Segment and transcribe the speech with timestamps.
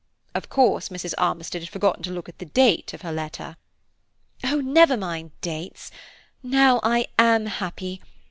[0.33, 1.13] Of course Mrs.
[1.19, 3.55] Armistead had forgotten to look at the date of her letter."
[4.43, 4.55] "Oh!
[4.59, 5.91] never mind dates.
[6.41, 8.01] Now I am happy.